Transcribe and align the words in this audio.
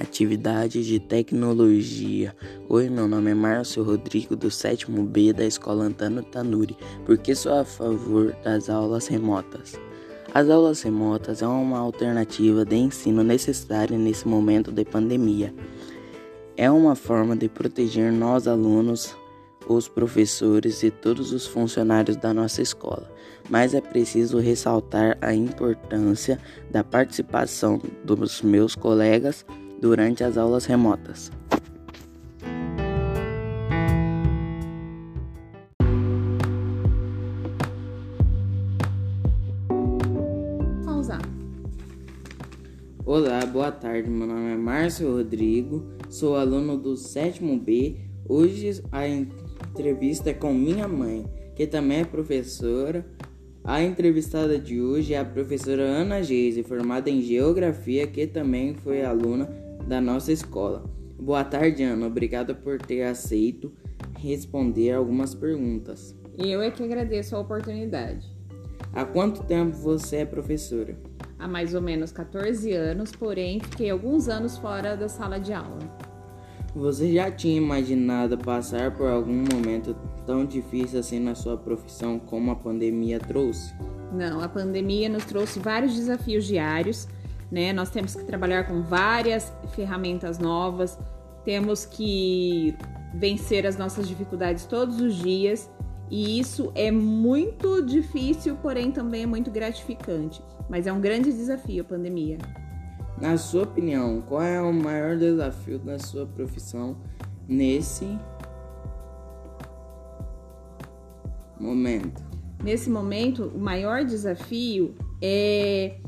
Atividade 0.00 0.84
de 0.84 1.00
tecnologia. 1.00 2.36
Oi, 2.68 2.90
meu 2.90 3.08
nome 3.08 3.30
é 3.30 3.34
Márcio 3.34 3.82
Rodrigo, 3.82 4.36
do 4.36 4.50
7 4.50 4.90
B 4.90 5.32
da 5.32 5.44
Escola 5.44 5.84
Antano 5.84 6.22
Tanuri. 6.22 6.76
Por 7.06 7.16
que 7.16 7.34
sou 7.34 7.58
a 7.58 7.64
favor 7.64 8.36
das 8.44 8.68
aulas 8.68 9.06
remotas? 9.06 9.80
As 10.34 10.50
aulas 10.50 10.82
remotas 10.82 11.40
é 11.40 11.46
uma 11.46 11.78
alternativa 11.78 12.62
de 12.62 12.76
ensino 12.76 13.22
necessária 13.22 13.96
nesse 13.96 14.28
momento 14.28 14.70
de 14.70 14.84
pandemia. 14.84 15.54
É 16.58 16.70
uma 16.70 16.94
forma 16.94 17.34
de 17.34 17.48
proteger 17.48 18.12
nós 18.12 18.46
alunos 18.46 19.16
os 19.66 19.88
professores 19.88 20.82
e 20.82 20.90
todos 20.90 21.32
os 21.32 21.46
funcionários 21.46 22.16
da 22.16 22.34
nossa 22.34 22.60
escola, 22.60 23.10
mas 23.48 23.74
é 23.74 23.80
preciso 23.80 24.38
ressaltar 24.38 25.16
a 25.20 25.34
importância 25.34 26.38
da 26.70 26.84
participação 26.84 27.80
dos 28.04 28.42
meus 28.42 28.74
colegas 28.74 29.44
durante 29.80 30.24
as 30.24 30.36
aulas 30.36 30.64
remotas. 30.64 31.30
Olá, 43.04 43.46
boa 43.46 43.70
tarde. 43.70 44.10
Meu 44.10 44.26
nome 44.26 44.52
é 44.52 44.56
Márcio 44.56 45.12
Rodrigo, 45.12 45.86
sou 46.10 46.36
aluno 46.36 46.76
do 46.76 46.96
sétimo 46.96 47.58
B. 47.58 47.96
Hoje 48.28 48.82
a 48.90 49.06
entrevista 49.06 50.30
é 50.30 50.34
com 50.34 50.52
minha 50.52 50.88
mãe, 50.88 51.24
que 51.54 51.66
também 51.66 52.00
é 52.00 52.04
professora. 52.04 53.06
A 53.62 53.82
entrevistada 53.82 54.58
de 54.58 54.80
hoje 54.80 55.14
é 55.14 55.18
a 55.18 55.24
professora 55.24 55.82
Ana 55.82 56.22
Geise, 56.22 56.62
formada 56.62 57.08
em 57.08 57.22
Geografia, 57.22 58.06
que 58.06 58.26
também 58.26 58.74
foi 58.74 59.04
aluna 59.04 59.48
da 59.86 60.00
nossa 60.00 60.32
escola. 60.32 60.84
Boa 61.18 61.44
tarde, 61.44 61.82
Ana. 61.82 62.06
Obrigada 62.06 62.54
por 62.54 62.78
ter 62.80 63.02
aceito 63.02 63.72
responder 64.18 64.92
algumas 64.92 65.34
perguntas. 65.34 66.14
Eu 66.36 66.60
é 66.60 66.70
que 66.70 66.82
agradeço 66.82 67.36
a 67.36 67.40
oportunidade. 67.40 68.26
Há 68.92 69.04
quanto 69.04 69.44
tempo 69.44 69.76
você 69.76 70.16
é 70.16 70.24
professora? 70.24 70.98
Há 71.38 71.46
mais 71.46 71.74
ou 71.74 71.82
menos 71.82 72.12
14 72.12 72.72
anos, 72.72 73.12
porém 73.12 73.60
fiquei 73.60 73.90
alguns 73.90 74.28
anos 74.28 74.58
fora 74.58 74.96
da 74.96 75.08
sala 75.08 75.38
de 75.38 75.52
aula. 75.52 75.78
Você 76.74 77.12
já 77.12 77.30
tinha 77.30 77.56
imaginado 77.56 78.36
passar 78.36 78.90
por 78.94 79.06
algum 79.06 79.44
momento 79.52 79.96
tão 80.26 80.44
difícil 80.44 81.00
assim 81.00 81.18
na 81.18 81.34
sua 81.34 81.56
profissão 81.56 82.18
como 82.18 82.50
a 82.50 82.56
pandemia 82.56 83.18
trouxe? 83.18 83.74
Não, 84.12 84.42
a 84.42 84.48
pandemia 84.48 85.08
nos 85.08 85.24
trouxe 85.24 85.58
vários 85.58 85.94
desafios 85.94 86.44
diários, 86.44 87.08
né? 87.56 87.72
Nós 87.72 87.88
temos 87.88 88.14
que 88.14 88.22
trabalhar 88.22 88.64
com 88.64 88.82
várias 88.82 89.50
ferramentas 89.74 90.38
novas, 90.38 90.98
temos 91.42 91.86
que 91.86 92.76
vencer 93.14 93.66
as 93.66 93.78
nossas 93.78 94.06
dificuldades 94.06 94.66
todos 94.66 95.00
os 95.00 95.14
dias, 95.14 95.70
e 96.10 96.38
isso 96.38 96.70
é 96.74 96.90
muito 96.90 97.80
difícil, 97.80 98.56
porém 98.56 98.92
também 98.92 99.22
é 99.22 99.26
muito 99.26 99.50
gratificante. 99.50 100.42
Mas 100.68 100.86
é 100.86 100.92
um 100.92 101.00
grande 101.00 101.32
desafio 101.32 101.80
a 101.80 101.84
pandemia. 101.84 102.36
Na 103.18 103.38
sua 103.38 103.62
opinião, 103.62 104.20
qual 104.20 104.42
é 104.42 104.60
o 104.60 104.70
maior 104.70 105.16
desafio 105.16 105.78
da 105.78 105.98
sua 105.98 106.26
profissão 106.26 106.94
nesse 107.48 108.18
momento? 111.58 112.22
Nesse 112.62 112.90
momento, 112.90 113.50
o 113.54 113.58
maior 113.58 114.04
desafio 114.04 114.94
é 115.22 116.00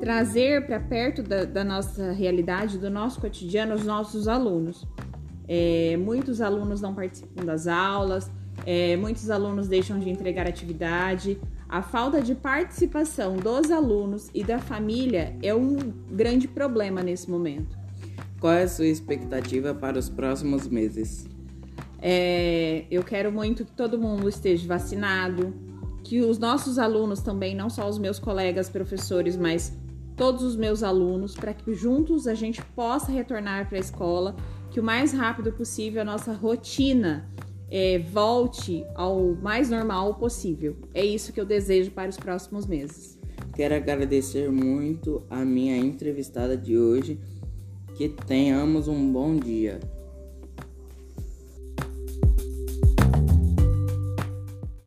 trazer 0.00 0.66
para 0.66 0.80
perto 0.80 1.22
da, 1.22 1.44
da, 1.44 1.64
nossa 1.64 2.12
realidade, 2.12 2.78
do 2.78 2.90
nosso 2.90 3.20
cotidiano, 3.20 3.74
os 3.74 3.84
nossos 3.84 4.28
alunos. 4.28 4.86
É, 5.46 5.96
muitos 5.96 6.40
alunos 6.40 6.80
não 6.80 6.94
participam 6.94 7.44
das 7.44 7.66
aulas, 7.66 8.30
é, 8.66 8.96
muitos 8.96 9.30
alunos 9.30 9.68
deixam 9.68 9.98
de 9.98 10.08
entregar 10.08 10.46
atividade, 10.46 11.38
a 11.68 11.82
falta 11.82 12.22
de 12.22 12.34
participação 12.34 13.36
dos 13.36 13.70
alunos 13.70 14.30
e 14.32 14.44
da 14.44 14.58
família 14.58 15.36
é 15.42 15.54
um 15.54 15.76
grande 16.10 16.46
problema 16.46 17.02
nesse 17.02 17.30
momento. 17.30 17.76
Qual 18.38 18.52
é 18.52 18.62
a 18.62 18.68
sua 18.68 18.86
expectativa 18.86 19.74
para 19.74 19.98
os 19.98 20.08
próximos 20.08 20.68
meses? 20.68 21.26
É, 22.00 22.84
eu 22.90 23.02
quero 23.02 23.32
muito 23.32 23.64
que 23.64 23.72
todo 23.72 23.98
mundo 23.98 24.28
esteja 24.28 24.68
vacinado, 24.68 25.54
que 26.14 26.20
os 26.20 26.38
nossos 26.38 26.78
alunos 26.78 27.20
também, 27.20 27.56
não 27.56 27.68
só 27.68 27.88
os 27.88 27.98
meus 27.98 28.20
colegas 28.20 28.68
professores, 28.68 29.36
mas 29.36 29.76
todos 30.16 30.44
os 30.44 30.54
meus 30.54 30.84
alunos, 30.84 31.34
para 31.34 31.52
que 31.52 31.74
juntos 31.74 32.28
a 32.28 32.34
gente 32.34 32.62
possa 32.66 33.10
retornar 33.10 33.68
para 33.68 33.78
a 33.78 33.80
escola, 33.80 34.36
que 34.70 34.78
o 34.78 34.84
mais 34.84 35.12
rápido 35.12 35.50
possível 35.50 36.02
a 36.02 36.04
nossa 36.04 36.32
rotina 36.32 37.28
é, 37.68 37.98
volte 37.98 38.86
ao 38.94 39.34
mais 39.42 39.68
normal 39.68 40.14
possível. 40.14 40.76
É 40.94 41.04
isso 41.04 41.32
que 41.32 41.40
eu 41.40 41.44
desejo 41.44 41.90
para 41.90 42.08
os 42.08 42.16
próximos 42.16 42.64
meses. 42.64 43.18
Quero 43.52 43.74
agradecer 43.74 44.52
muito 44.52 45.20
a 45.28 45.44
minha 45.44 45.76
entrevistada 45.76 46.56
de 46.56 46.78
hoje. 46.78 47.18
Que 47.96 48.08
tenhamos 48.08 48.86
um 48.86 49.12
bom 49.12 49.34
dia. 49.34 49.80